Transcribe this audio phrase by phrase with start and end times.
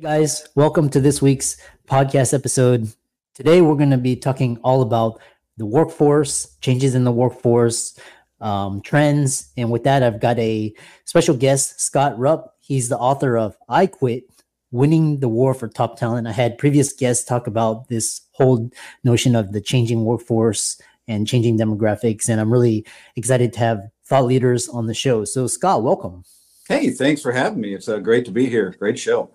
[0.00, 2.90] Guys, welcome to this week's podcast episode.
[3.34, 5.20] Today we're going to be talking all about
[5.58, 7.98] the workforce, changes in the workforce,
[8.40, 9.52] um, trends.
[9.58, 10.72] And with that, I've got a
[11.04, 12.56] special guest, Scott Rupp.
[12.60, 14.24] He's the author of I Quit
[14.70, 16.26] Winning the War for Top Talent.
[16.26, 18.70] I had previous guests talk about this whole
[19.04, 22.30] notion of the changing workforce and changing demographics.
[22.30, 25.26] And I'm really excited to have thought leaders on the show.
[25.26, 26.24] So, Scott, welcome.
[26.68, 27.74] Hey, thanks for having me.
[27.74, 28.74] It's uh, great to be here.
[28.78, 29.30] Great show.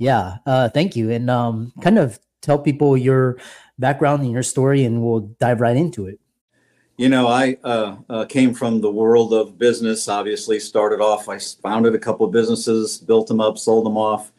[0.00, 1.10] Yeah, uh, thank you.
[1.10, 3.36] And um, kind of tell people your
[3.78, 6.18] background and your story, and we'll dive right into it.
[6.96, 10.08] You know, I uh, uh, came from the world of business.
[10.08, 11.28] Obviously, started off.
[11.28, 14.32] I founded a couple of businesses, built them up, sold them off,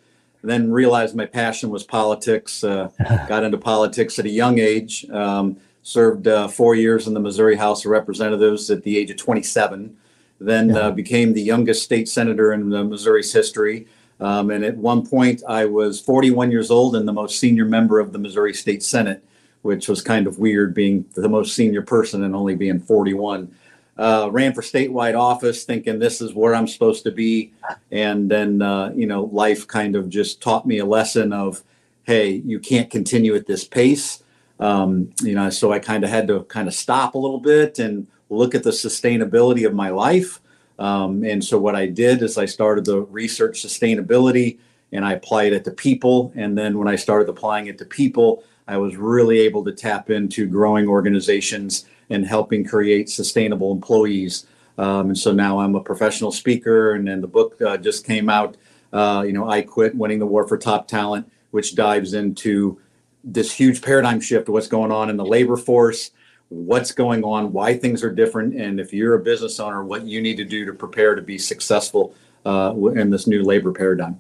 [0.44, 2.64] then realized my passion was politics.
[2.64, 2.89] Uh,
[3.28, 5.08] got into politics at a young age.
[5.12, 9.17] Um, served uh, four years in the Missouri House of Representatives at the age of
[9.17, 9.95] 27.
[10.39, 10.76] Then yeah.
[10.76, 13.88] Uh, became the youngest state senator in Missouri's history.
[14.22, 18.00] Um, and at one point, I was 41 years old and the most senior member
[18.00, 19.23] of the Missouri State Senate
[19.61, 23.53] which was kind of weird being the most senior person and only being 41.
[23.98, 27.54] Uh, ran for statewide office thinking this is where I'm supposed to be.
[27.92, 31.61] And then, uh, you know, life kind of just taught me a lesson of,
[32.03, 34.23] hey, you can't continue at this pace.
[34.59, 37.80] Um, you know, so I kind of had to kind of stop a little bit
[37.80, 40.39] and look at the sustainability of my life.
[40.81, 44.58] Um, and so what I did is I started the research sustainability
[44.92, 46.33] and I applied it to people.
[46.36, 50.09] And then when I started applying it to people, I was really able to tap
[50.09, 54.47] into growing organizations and helping create sustainable employees.
[54.80, 58.27] Um, and so now I'm a professional speaker, and then the book uh, just came
[58.27, 58.58] out.
[58.91, 62.81] Uh, you know, I quit winning the war for top talent, which dives into
[63.23, 66.11] this huge paradigm shift of what's going on in the labor force,
[66.52, 70.22] what's going on, why things are different, and if you're a business owner, what you
[70.22, 72.14] need to do to prepare to be successful
[72.45, 74.20] uh, in this new labor paradigm.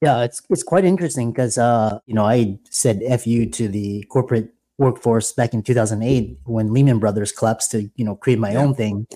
[0.00, 4.52] Yeah, it's it's quite interesting because uh, you know I said "fu" to the corporate
[4.78, 8.58] workforce back in 2008 when Lehman Brothers collapsed to you know create my yeah.
[8.58, 9.06] own thing.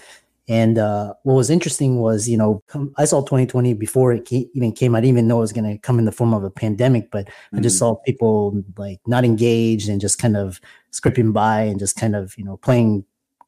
[0.48, 2.62] And uh, what was interesting was, you know,
[2.96, 4.94] I saw 2020 before it came, even came.
[4.94, 7.10] I didn't even know it was going to come in the form of a pandemic,
[7.10, 7.58] but mm-hmm.
[7.58, 7.80] I just mm.
[7.80, 10.60] saw people like not engaged and just kind of
[10.92, 13.04] scripting by and just kind of, you know, playing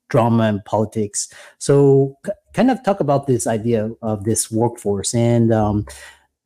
[0.08, 1.32] drama and politics.
[1.58, 5.14] So, c- kind of talk about this idea of this workforce.
[5.14, 5.86] And um,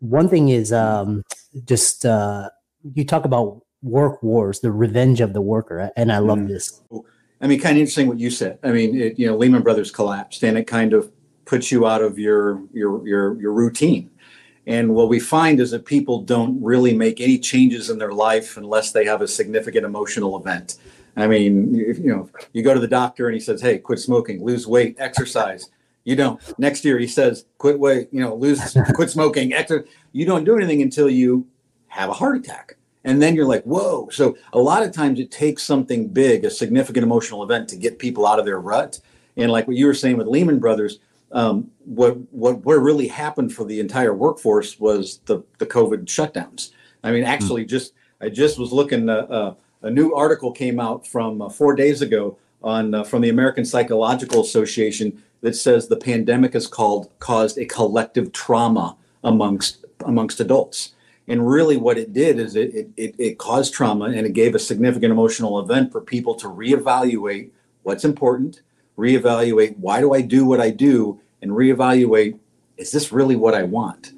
[0.00, 1.22] one thing is um,
[1.64, 2.50] just uh,
[2.94, 6.48] you talk about work wars, the revenge of the worker, and I love mm.
[6.48, 6.82] this.
[7.42, 8.58] I mean, kind of interesting what you said.
[8.62, 11.10] I mean, it, you know, Lehman Brothers collapsed, and it kind of
[11.44, 14.10] puts you out of your your your your routine.
[14.66, 18.56] And what we find is that people don't really make any changes in their life
[18.56, 20.78] unless they have a significant emotional event.
[21.16, 24.44] I mean, you, know, you go to the doctor and he says, "Hey, quit smoking,
[24.44, 25.69] lose weight, exercise."
[26.04, 26.41] You don't.
[26.58, 29.52] Next year he says, quit weight, you know, lose, quit smoking.
[29.52, 29.84] Extra.
[30.12, 31.47] You don't do anything until you
[31.86, 32.76] have a heart attack.
[33.04, 34.08] And then you're like, whoa.
[34.10, 37.98] So a lot of times it takes something big, a significant emotional event to get
[37.98, 39.00] people out of their rut.
[39.36, 40.98] And like what you were saying with Lehman Brothers,
[41.32, 46.70] um, what what what really happened for the entire workforce was the the COVID shutdowns.
[47.02, 47.69] I mean, actually, mm.
[47.69, 49.08] just I just was looking.
[49.08, 53.22] Uh, uh, a new article came out from uh, four days ago on uh, from
[53.22, 59.84] the American Psychological Association that says the pandemic has called caused a collective trauma amongst
[60.05, 60.94] amongst adults.
[61.32, 64.58] And really, what it did is it, it, it caused trauma and it gave a
[64.58, 67.49] significant emotional event for people to reevaluate
[67.84, 68.61] what's important,
[68.99, 72.38] reevaluate why do I do what I do, and reevaluate
[72.76, 74.12] is this really what I want?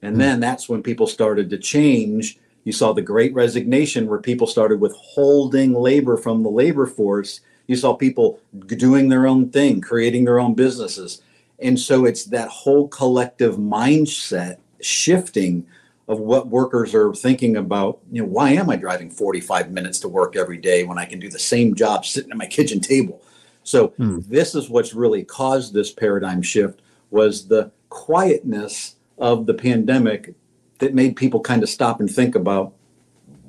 [0.00, 0.20] And hmm.
[0.20, 2.38] then that's when people started to change.
[2.64, 7.76] You saw the great resignation where people started withholding labor from the labor force you
[7.76, 11.20] saw people doing their own thing, creating their own businesses.
[11.58, 15.66] And so it's that whole collective mindset shifting
[16.08, 18.00] of what workers are thinking about.
[18.10, 21.18] You know, why am I driving 45 minutes to work every day when I can
[21.18, 23.22] do the same job sitting at my kitchen table?
[23.62, 24.20] So hmm.
[24.28, 30.34] this is what's really caused this paradigm shift was the quietness of the pandemic
[30.78, 32.74] that made people kind of stop and think about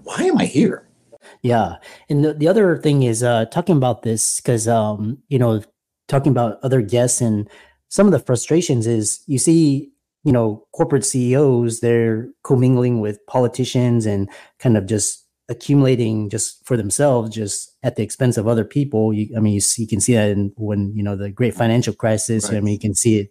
[0.03, 0.87] why am I here?
[1.41, 1.77] Yeah.
[2.09, 5.63] And the, the other thing is uh, talking about this because, um, you know,
[6.07, 7.49] talking about other guests and
[7.89, 9.91] some of the frustrations is you see,
[10.25, 14.29] you know, corporate CEOs, they're commingling with politicians and
[14.59, 19.13] kind of just accumulating just for themselves, just at the expense of other people.
[19.13, 21.53] You, I mean, you, see, you can see that in, when, you know, the great
[21.53, 22.57] financial crisis, right.
[22.57, 23.29] I mean, you can see it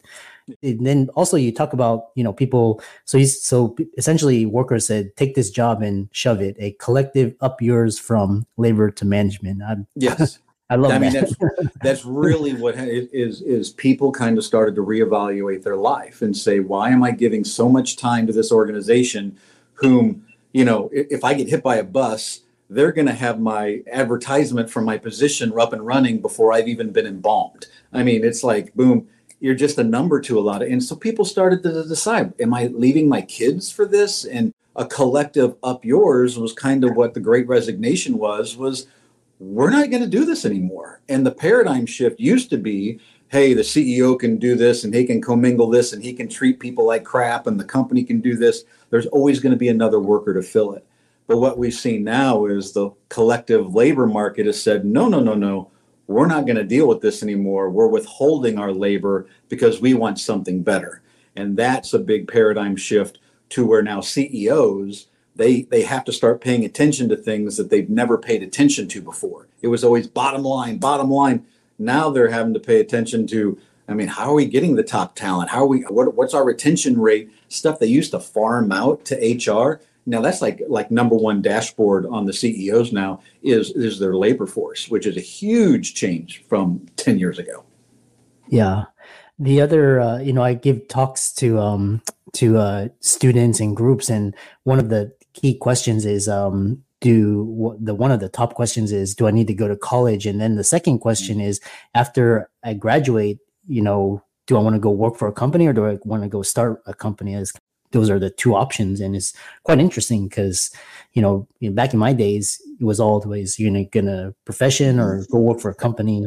[0.62, 5.14] and then also you talk about you know people so he's so essentially workers said
[5.16, 9.86] take this job and shove it a collective up yours from labor to management I'm,
[9.94, 10.38] yes
[10.74, 11.00] i love i that.
[11.00, 11.34] mean that's
[11.82, 16.60] that's really what is is people kind of started to reevaluate their life and say
[16.60, 19.38] why am i giving so much time to this organization
[19.74, 22.40] whom you know if i get hit by a bus
[22.70, 26.90] they're going to have my advertisement for my position up and running before i've even
[26.90, 29.06] been embalmed i mean it's like boom
[29.40, 32.52] you're just a number to a lot of and so people started to decide am
[32.52, 37.14] i leaving my kids for this and a collective up yours was kind of what
[37.14, 38.88] the great resignation was was
[39.52, 42.98] we're not going to do this anymore and the paradigm shift used to be
[43.28, 46.60] hey the ceo can do this and he can commingle this and he can treat
[46.60, 50.00] people like crap and the company can do this there's always going to be another
[50.00, 50.86] worker to fill it
[51.26, 55.34] but what we've seen now is the collective labor market has said no no no
[55.34, 55.70] no
[56.06, 57.70] we're not going to deal with this anymore.
[57.70, 61.02] We're withholding our labor because we want something better.
[61.36, 63.18] And that's a big paradigm shift
[63.50, 67.90] to where now CEOs they they have to start paying attention to things that they've
[67.90, 69.48] never paid attention to before.
[69.62, 71.46] It was always bottom line, bottom line.
[71.78, 75.14] Now they're having to pay attention to I mean, how are we getting the top
[75.14, 75.50] talent?
[75.50, 77.30] How are we what, what's our retention rate?
[77.48, 82.06] Stuff they used to farm out to HR now that's like like number one dashboard
[82.06, 86.86] on the CEOs now is is their labor force, which is a huge change from
[86.96, 87.64] ten years ago.
[88.48, 88.84] Yeah,
[89.38, 92.02] the other uh, you know I give talks to um
[92.34, 94.34] to uh, students and groups, and
[94.64, 99.14] one of the key questions is um do the one of the top questions is
[99.14, 101.60] do I need to go to college, and then the second question is
[101.94, 103.38] after I graduate,
[103.68, 106.22] you know, do I want to go work for a company or do I want
[106.22, 107.34] to go start a company?
[107.34, 107.52] As
[107.90, 109.00] those are the two options.
[109.00, 109.32] And it's
[109.64, 110.70] quite interesting because
[111.12, 115.24] you know back in my days it was always you're gonna get a profession or
[115.30, 116.26] go work for a company.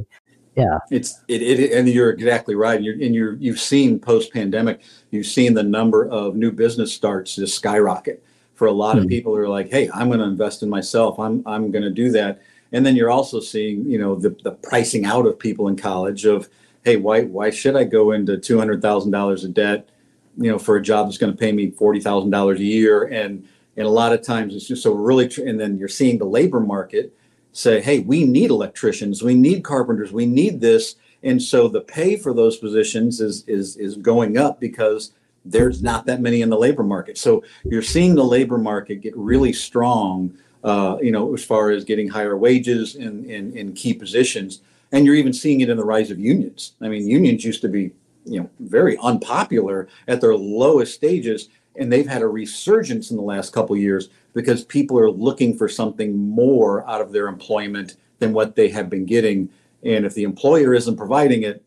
[0.55, 0.79] Yeah.
[0.91, 2.81] It's it, it and you're exactly right.
[2.81, 4.81] You're and you're you've seen post pandemic
[5.11, 8.23] you've seen the number of new business starts just skyrocket
[8.57, 8.99] for a lot mm-hmm.
[8.99, 9.09] of hmm.
[9.09, 11.89] people who are like hey i'm going to invest in myself i'm i'm going to
[11.89, 12.41] do that
[12.73, 16.25] and then you're also seeing you know the, the pricing out of people in college
[16.25, 16.49] of
[16.83, 19.89] hey why why should i go into $200000 of debt
[20.37, 23.05] you know, for a job that's going to pay me forty thousand dollars a year,
[23.05, 25.27] and and a lot of times it's just so really.
[25.27, 27.13] Tr- and then you're seeing the labor market
[27.53, 32.15] say, hey, we need electricians, we need carpenters, we need this, and so the pay
[32.15, 35.11] for those positions is is is going up because
[35.51, 37.17] there's not that many in the labor market.
[37.17, 40.37] So you're seeing the labor market get really strong.
[40.63, 44.61] Uh, you know, as far as getting higher wages in, in in key positions,
[44.91, 46.73] and you're even seeing it in the rise of unions.
[46.81, 47.91] I mean, unions used to be
[48.27, 53.23] you know very unpopular at their lowest stages and they've had a resurgence in the
[53.23, 58.33] last couple years because people are looking for something more out of their employment than
[58.33, 59.49] what they have been getting
[59.83, 61.63] and if the employer isn't providing it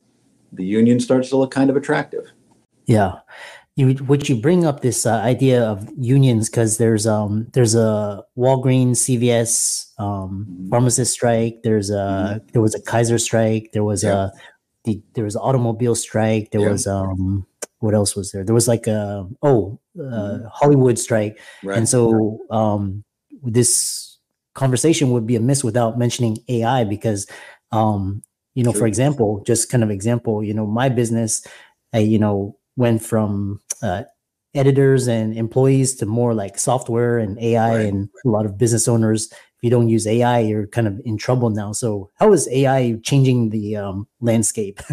[0.53, 2.31] the union starts to look kind of attractive
[2.87, 3.21] yeah
[3.81, 8.23] you would you bring up this uh, idea of unions because there's um there's a
[8.37, 10.69] Walgreens, CVS, um, mm-hmm.
[10.69, 11.63] pharmacist strike.
[11.63, 12.47] There's a mm-hmm.
[12.53, 13.71] there was a Kaiser strike.
[13.73, 14.27] There was yeah.
[14.27, 14.31] a
[14.85, 16.51] the there was automobile strike.
[16.51, 16.71] There yeah.
[16.71, 17.47] was um
[17.79, 18.45] what else was there?
[18.45, 20.47] There was like a oh uh, mm-hmm.
[20.53, 21.79] Hollywood strike, right.
[21.79, 23.03] and so um
[23.43, 24.19] this
[24.53, 27.27] conversation would be amiss without mentioning AI because
[27.73, 28.23] um
[28.55, 28.81] you know True.
[28.81, 31.47] for example just kind of example you know my business
[31.95, 34.05] I you know went from uh,
[34.55, 37.87] editors and employees to more like software and AI right.
[37.87, 41.19] and a lot of business owners if you don't use AI, you're kind of in
[41.19, 41.73] trouble now.
[41.73, 44.81] So how is AI changing the um, landscape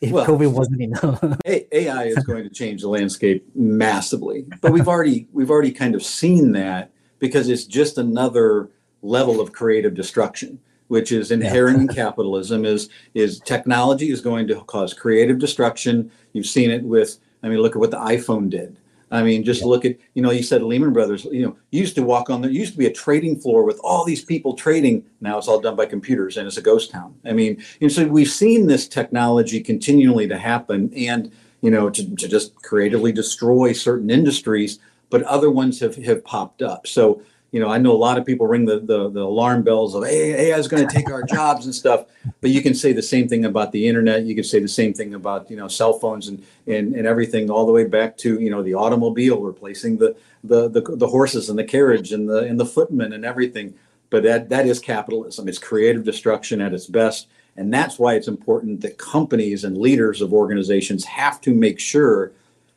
[0.00, 1.22] if well, COVID wasn't enough?
[1.44, 6.02] AI is going to change the landscape massively, but we've already we've already kind of
[6.02, 8.70] seen that because it's just another
[9.02, 14.60] level of creative destruction which is inherent in capitalism is is technology is going to
[14.62, 18.76] cause creative destruction you've seen it with i mean look at what the iphone did
[19.10, 19.68] I mean, just yeah.
[19.68, 22.50] look at, you know, you said Lehman Brothers, you know, used to walk on there,
[22.50, 25.04] used to be a trading floor with all these people trading.
[25.20, 27.14] Now it's all done by computers and it's a ghost town.
[27.24, 32.16] I mean, and so we've seen this technology continually to happen and, you know, to,
[32.16, 34.80] to just creatively destroy certain industries.
[35.08, 36.84] but other ones have have popped up.
[36.86, 37.22] So
[37.56, 40.04] you know, I know a lot of people ring the the, the alarm bells of
[40.04, 42.04] hey, AI is going to take our jobs and stuff.
[42.42, 44.24] But you can say the same thing about the internet.
[44.24, 47.50] You can say the same thing about you know cell phones and and, and everything,
[47.50, 51.48] all the way back to you know the automobile replacing the the the, the horses
[51.48, 53.72] and the carriage and the and the footmen and everything.
[54.10, 55.48] But that that is capitalism.
[55.48, 57.26] It's creative destruction at its best.
[57.56, 62.32] And that's why it's important that companies and leaders of organizations have to make sure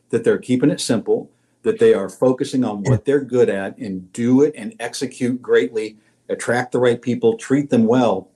[0.10, 1.30] that they're keeping it simple,
[1.64, 5.98] that they are focusing on what they're good at and do it and execute greatly,
[6.30, 8.30] attract the right people, treat them well.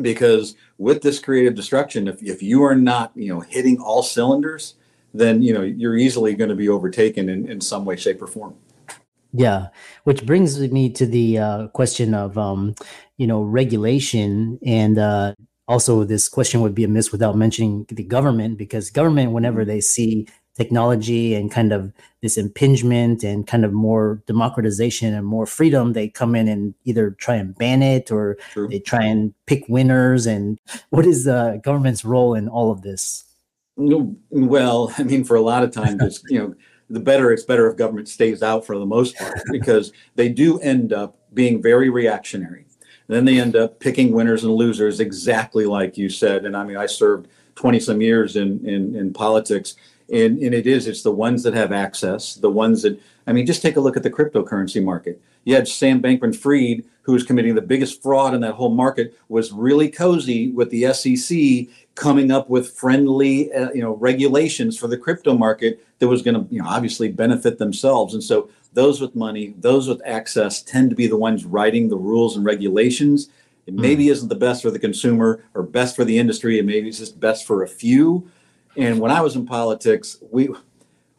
[0.00, 4.74] Because with this creative destruction, if, if you are not, you know, hitting all cylinders,
[5.12, 8.26] then you know you're easily going to be overtaken in, in some way, shape, or
[8.26, 8.54] form.
[9.32, 9.68] Yeah,
[10.04, 12.74] which brings me to the uh, question of um,
[13.16, 15.34] you know regulation and uh,
[15.68, 20.26] also this question would be amiss without mentioning the government because government whenever they see
[20.56, 21.92] technology and kind of
[22.22, 27.12] this impingement and kind of more democratization and more freedom, they come in and either
[27.12, 28.68] try and ban it or True.
[28.68, 30.26] they try and pick winners.
[30.26, 30.58] And
[30.90, 33.24] what is the government's role in all of this?
[33.76, 36.54] Well, I mean, for a lot of times, you know,
[36.90, 40.58] the better it's better if government stays out for the most part because they do
[40.60, 42.66] end up being very reactionary.
[43.06, 46.44] Then they end up picking winners and losers exactly like you said.
[46.44, 49.74] And I mean, I served 20 some years in, in, in politics
[50.12, 53.46] and, and it is it's the ones that have access the ones that i mean
[53.46, 55.20] just take a look at the cryptocurrency market.
[55.44, 59.18] You had sam bankman fried who was committing the biggest fraud in that whole market
[59.28, 64.88] was really cozy with the sec coming up with friendly uh, you know regulations for
[64.88, 68.14] the crypto market that was going to you know obviously benefit themselves.
[68.14, 71.96] And so those with money those with access tend to be the ones writing the
[71.96, 73.28] rules and regulations.
[73.66, 73.80] It hmm.
[73.80, 76.58] maybe isn't the best for the consumer or best for the industry.
[76.58, 78.30] And maybe it's just best for a few
[78.76, 80.48] and when I was in politics, we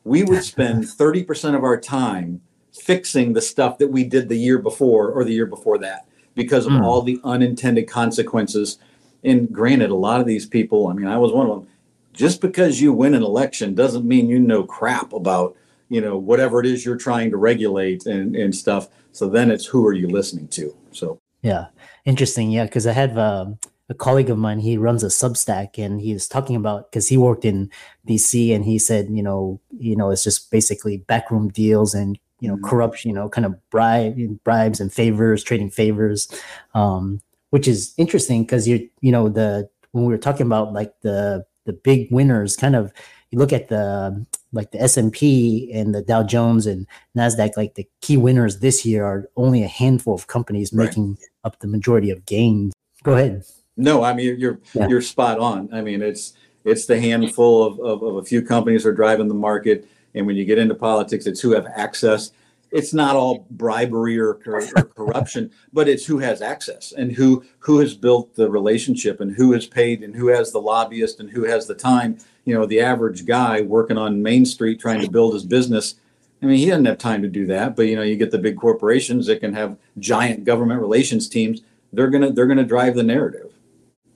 [0.03, 2.41] we would spend 30% of our time
[2.73, 6.65] fixing the stuff that we did the year before or the year before that because
[6.65, 6.81] of mm.
[6.81, 8.79] all the unintended consequences.
[9.23, 11.67] And granted, a lot of these people, I mean, I was one of them.
[12.13, 15.55] Just because you win an election doesn't mean you know crap about,
[15.89, 18.89] you know, whatever it is you're trying to regulate and, and stuff.
[19.11, 20.75] So then it's who are you listening to?
[20.91, 21.67] So yeah,
[22.05, 22.51] interesting.
[22.51, 23.59] Yeah, because I have um,
[23.91, 27.17] a colleague of mine he runs a substack and he was talking about because he
[27.17, 27.69] worked in
[28.07, 32.47] dc and he said you know you know it's just basically backroom deals and you
[32.47, 32.65] know mm-hmm.
[32.65, 36.27] corruption you know kind of bribe bribes and favors trading favors
[36.73, 40.93] um which is interesting because you you know the when we were talking about like
[41.01, 42.93] the the big winners kind of
[43.29, 46.85] you look at the like the S&P and the Dow Jones and
[47.17, 50.87] Nasdaq like the key winners this year are only a handful of companies right.
[50.87, 52.73] making up the majority of gains.
[53.03, 53.43] Go ahead.
[53.77, 54.87] No, I mean you're yeah.
[54.87, 55.69] you're spot on.
[55.73, 59.33] I mean it's it's the handful of, of, of, a few companies are driving the
[59.33, 62.31] market, and when you get into politics, it's who have access.
[62.71, 67.43] It's not all bribery or, or, or corruption, but it's who has access and who
[67.59, 71.29] who has built the relationship and who has paid and who has the lobbyist and
[71.29, 72.17] who has the time.
[72.45, 75.95] You know, the average guy working on Main Street trying to build his business.
[76.41, 77.75] I mean, he doesn't have time to do that.
[77.75, 81.61] But you know, you get the big corporations that can have giant government relations teams.
[81.91, 83.50] They're gonna they're gonna drive the narrative.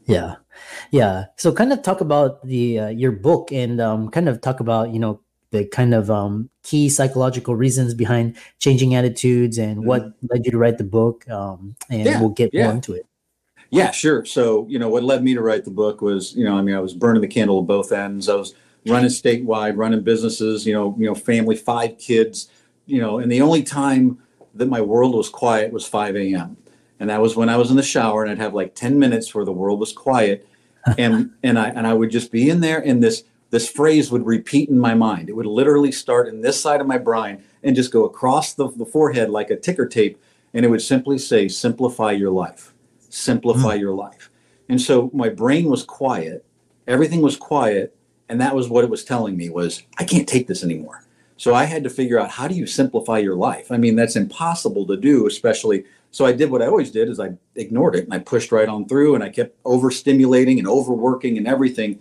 [0.05, 0.35] Yeah,
[0.91, 1.25] yeah.
[1.35, 4.91] So kind of talk about the uh, your book and um, kind of talk about
[4.91, 5.21] you know
[5.51, 9.87] the kind of um, key psychological reasons behind changing attitudes and mm-hmm.
[9.87, 11.27] what led you to write the book.
[11.29, 12.65] Um, and yeah, we'll get yeah.
[12.65, 13.07] more into it.
[13.71, 14.25] Yeah, sure.
[14.25, 16.75] So you know what led me to write the book was you know I mean
[16.75, 18.29] I was burning the candle at both ends.
[18.29, 18.53] I was
[18.85, 20.67] running statewide, running businesses.
[20.67, 22.49] You know you know family, five kids.
[22.85, 24.19] You know, and the only time
[24.53, 26.55] that my world was quiet was 5 a.m
[26.99, 29.33] and that was when I was in the shower and I'd have like 10 minutes
[29.33, 30.47] where the world was quiet
[30.97, 34.25] and and I and I would just be in there and this this phrase would
[34.25, 35.29] repeat in my mind.
[35.29, 38.69] It would literally start in this side of my brain and just go across the,
[38.69, 40.21] the forehead like a ticker tape
[40.53, 42.73] and it would simply say simplify your life.
[43.09, 43.79] Simplify mm.
[43.79, 44.29] your life.
[44.67, 46.43] And so my brain was quiet,
[46.87, 47.95] everything was quiet
[48.27, 51.03] and that was what it was telling me was I can't take this anymore.
[51.37, 53.71] So I had to figure out how do you simplify your life?
[53.71, 55.83] I mean, that's impossible to do, especially
[56.15, 58.69] so I did what I always did is I ignored it and I pushed right
[58.69, 61.99] on through and I kept overstimulating and overworking and everything.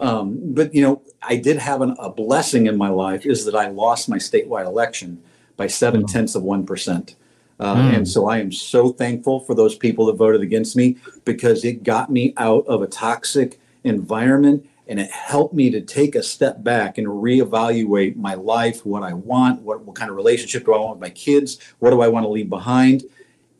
[0.00, 3.54] Um, but you know, I did have an, a blessing in my life is that
[3.54, 5.22] I lost my statewide election
[5.56, 7.14] by seven tenths of one percent.
[7.60, 7.98] Uh, mm.
[7.98, 11.84] And so I am so thankful for those people that voted against me because it
[11.84, 16.64] got me out of a toxic environment and it helped me to take a step
[16.64, 20.78] back and reevaluate my life, what I want, what, what kind of relationship do I
[20.78, 23.04] want with my kids, what do I want to leave behind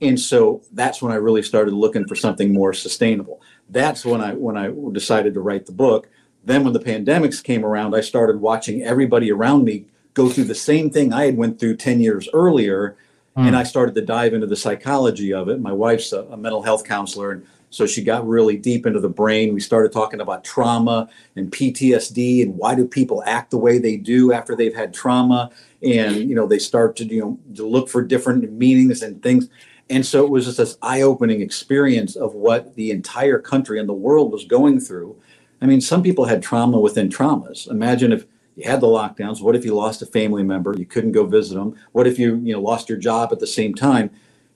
[0.02, 3.40] and so that's when I really started looking for something more sustainable.
[3.70, 6.08] That's when I when I decided to write the book.
[6.44, 10.54] Then when the pandemics came around, I started watching everybody around me go through the
[10.54, 12.96] same thing I had went through 10 years earlier.
[13.36, 13.46] Mm.
[13.46, 15.60] And I started to dive into the psychology of it.
[15.60, 19.08] My wife's a, a mental health counselor, and so she got really deep into the
[19.08, 19.54] brain.
[19.54, 23.96] We started talking about trauma and PTSD and why do people act the way they
[23.96, 25.50] do after they've had trauma.
[25.82, 29.48] And, you know, they start to, you know, to look for different meanings and things.
[29.90, 33.88] And so it was just this eye opening experience of what the entire country and
[33.88, 35.16] the world was going through.
[35.60, 37.70] I mean, some people had trauma within traumas.
[37.70, 39.40] Imagine if you had the lockdowns.
[39.40, 40.74] What if you lost a family member?
[40.76, 41.76] You couldn't go visit them.
[41.92, 44.10] What if you, you know, lost your job at the same time?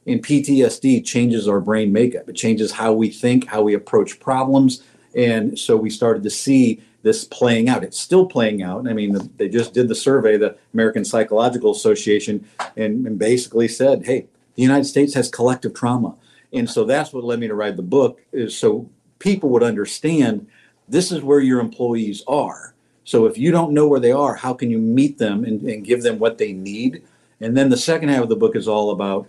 [0.07, 2.29] And PTSD changes our brain makeup.
[2.29, 4.83] It changes how we think, how we approach problems.
[5.15, 7.85] And so we started to see this playing out.
[7.85, 8.89] It's still playing out.
[8.89, 14.05] I mean, they just did the survey, the American Psychological Association, and, and basically said,
[14.05, 16.17] hey, the United States has collective trauma.
[16.53, 20.49] And so that's what led me to write the book, is so people would understand
[20.89, 22.75] this is where your employees are
[23.07, 25.85] so if you don't know where they are, how can you meet them and, and
[25.85, 27.05] give them what they need?
[27.41, 29.29] And then the second half of the book is all about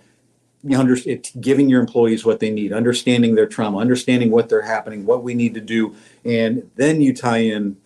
[0.75, 0.98] under,
[1.39, 5.36] giving your employees what they need, understanding their trauma, understanding what they're happening, what we
[5.36, 7.77] need to do, and then you tie in.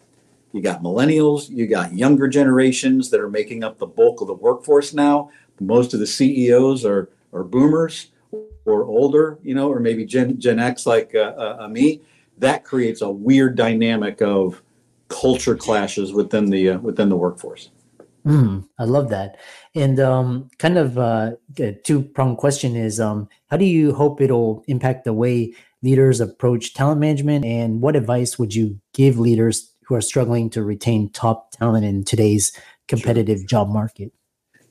[0.54, 4.34] You got millennials, you got younger generations that are making up the bulk of the
[4.34, 5.30] workforce now.
[5.60, 8.08] Most of the CEOs are are boomers
[8.66, 12.02] or older, you know, or maybe Gen Gen X like uh, uh, uh me.
[12.38, 14.62] That creates a weird dynamic of
[15.10, 17.70] culture clashes within the uh, within the workforce.
[18.26, 19.38] Mm, I love that.
[19.74, 24.22] And um, kind of uh, a two pronged question is um, how do you hope
[24.22, 27.46] it'll impact the way leaders approach talent management?
[27.46, 32.04] And what advice would you give leaders who are struggling to retain top talent in
[32.04, 32.52] today's
[32.88, 33.48] competitive sure.
[33.48, 34.12] job market?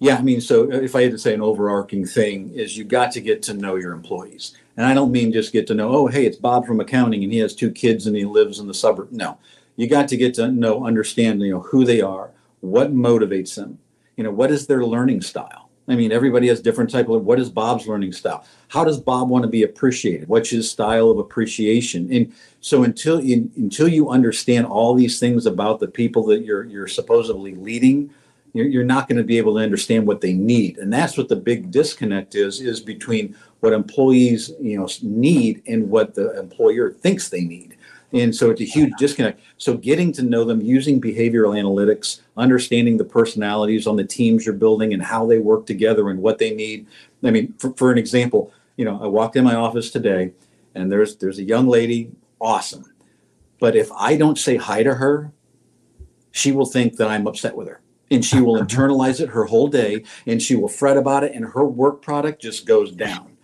[0.00, 2.84] Yeah, I mean, so uh, if I had to say an overarching thing, is you
[2.84, 4.56] got to get to know your employees.
[4.76, 7.32] And I don't mean just get to know, oh, hey, it's Bob from accounting and
[7.32, 9.12] he has two kids and he lives in the suburb.
[9.12, 9.38] No,
[9.76, 12.30] you got to get to know, understand, you know, who they are,
[12.60, 13.78] what motivates them,
[14.16, 15.68] you know, what is their learning style.
[15.86, 17.24] I mean, everybody has different type of.
[17.24, 18.44] What is Bob's learning style?
[18.68, 20.28] How does Bob want to be appreciated?
[20.28, 22.10] What's his style of appreciation?
[22.12, 26.64] And so until you, until you understand all these things about the people that you're
[26.64, 28.10] you're supposedly leading,
[28.52, 30.78] you're, not going to be able to understand what they need.
[30.78, 35.88] And that's what the big disconnect is: is between what employees you know need and
[35.88, 37.76] what the employer thinks they need.
[38.12, 39.40] And so it's a huge disconnect.
[39.56, 44.54] So getting to know them using behavioral analytics, understanding the personalities on the teams you're
[44.54, 46.88] building and how they work together and what they need.
[47.22, 50.32] I mean, for, for an example, you know, I walked in my office today
[50.74, 52.10] and there's there's a young lady,
[52.40, 52.84] awesome.
[53.60, 55.32] But if I don't say hi to her,
[56.32, 57.80] she will think that I'm upset with her.
[58.10, 61.44] And she will internalize it her whole day and she will fret about it and
[61.44, 63.36] her work product just goes down.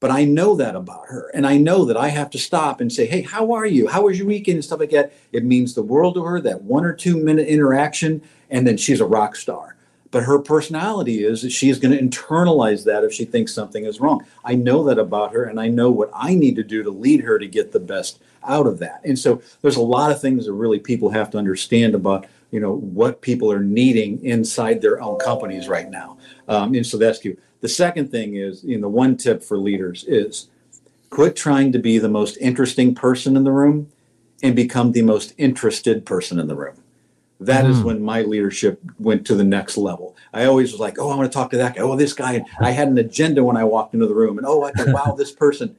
[0.00, 1.30] But I know that about her.
[1.32, 3.88] And I know that I have to stop and say, hey, how are you?
[3.88, 4.56] How was your weekend?
[4.56, 5.14] And stuff like that.
[5.32, 9.00] It means the world to her, that one or two minute interaction, and then she's
[9.00, 9.76] a rock star.
[10.10, 13.84] But her personality is that she is going to internalize that if she thinks something
[13.84, 14.24] is wrong.
[14.44, 17.22] I know that about her, and I know what I need to do to lead
[17.22, 19.00] her to get the best out of that.
[19.04, 22.60] And so there's a lot of things that really people have to understand about you
[22.60, 26.16] know what people are needing inside their own companies right now.
[26.46, 27.36] Um, and so that's key.
[27.62, 30.50] The second thing is, you know, one tip for leaders is
[31.10, 33.90] quit trying to be the most interesting person in the room
[34.44, 36.76] and become the most interested person in the room.
[37.40, 37.70] That mm.
[37.70, 40.16] is when my leadership went to the next level.
[40.32, 41.82] I always was like, oh, I want to talk to that guy.
[41.82, 42.44] Oh, this guy.
[42.60, 45.16] I had an agenda when I walked into the room, and oh, I thought, wow,
[45.18, 45.74] this person.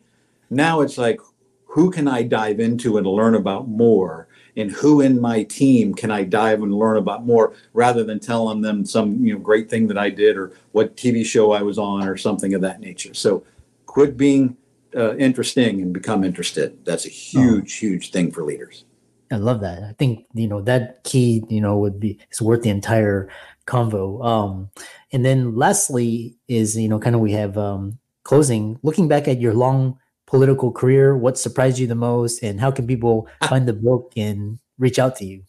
[0.49, 1.21] Now it's like,
[1.67, 4.27] who can I dive into and learn about more?
[4.57, 8.61] And who in my team can I dive and learn about more rather than telling
[8.61, 11.77] them some you know great thing that I did or what TV show I was
[11.77, 13.13] on or something of that nature.
[13.13, 13.43] So
[13.85, 14.57] quit being
[14.95, 16.83] uh, interesting and become interested.
[16.85, 17.87] That's a huge, oh.
[17.87, 18.85] huge thing for leaders.
[19.31, 19.83] I love that.
[19.83, 23.29] I think you know that key you know would be is worth the entire
[23.67, 24.23] convo.
[24.23, 24.69] Um,
[25.11, 29.41] and then lastly is you know kind of we have um, closing looking back at
[29.41, 31.15] your long political career?
[31.17, 35.15] What surprised you the most, and how can people find the book and reach out
[35.17, 35.43] to you?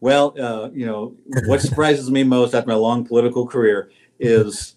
[0.00, 4.76] Well, uh, you know, what surprises me most after my long political career is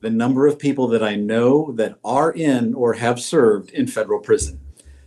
[0.00, 4.20] the number of people that I know that are in or have served in federal
[4.20, 4.60] prison.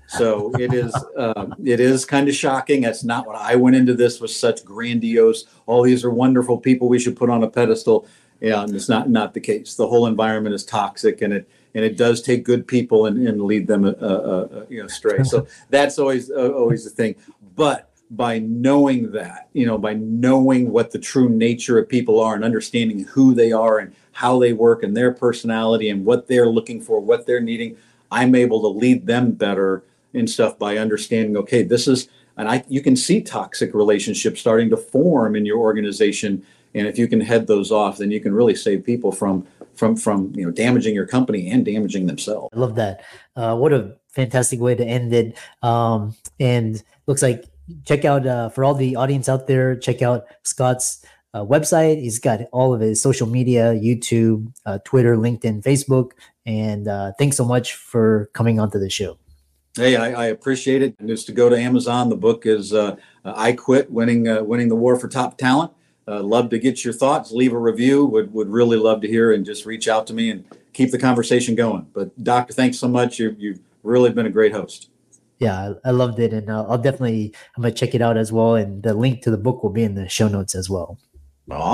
[0.08, 2.82] So it is uh, it is kind of shocking.
[2.82, 5.46] That's not what I went into this with such grandiose.
[5.66, 8.08] All these are wonderful people we should put on a pedestal.
[8.40, 9.76] Yeah, and it's not not the case.
[9.76, 13.40] The whole environment is toxic, and it and it does take good people and, and
[13.40, 15.24] lead them uh, uh, uh you know astray.
[15.24, 17.16] So that's always uh, always the thing.
[17.56, 22.34] But by knowing that, you know, by knowing what the true nature of people are
[22.34, 26.50] and understanding who they are and how they work and their personality and what they're
[26.50, 27.78] looking for, what they're needing,
[28.10, 29.84] I'm able to lead them better
[30.16, 31.38] and stuff by understanding.
[31.38, 35.60] Okay, this is and I you can see toxic relationships starting to form in your
[35.60, 39.48] organization And if you can head those off, then you can really save people from
[39.78, 42.50] from from you know damaging your company and damaging themselves.
[42.54, 43.04] I love that.
[43.36, 45.38] Uh, what a fantastic way to end it.
[45.62, 47.46] Um, and looks like
[47.86, 49.76] check out uh, for all the audience out there.
[49.76, 52.02] Check out Scott's uh, website.
[52.02, 56.12] He's got all of his social media: YouTube, uh, Twitter, LinkedIn, Facebook.
[56.46, 59.18] And uh, thanks so much for coming onto the show.
[59.76, 60.96] Hey, I, I, appreciate it.
[60.98, 64.70] And just to go to Amazon, the book is uh, "I Quit: Winning uh, Winning
[64.70, 65.72] the War for Top Talent."
[66.08, 67.32] Uh, love to get your thoughts.
[67.32, 68.06] Leave a review.
[68.06, 70.98] Would would really love to hear and just reach out to me and keep the
[70.98, 71.88] conversation going.
[71.94, 73.20] But doctor, thanks so much.
[73.20, 74.90] You you've really been a great host.
[75.40, 78.56] Yeah, I, I loved it, and I'll definitely I'm gonna check it out as well.
[78.56, 80.98] And the link to the book will be in the show notes as well.
[81.50, 81.68] Awesome.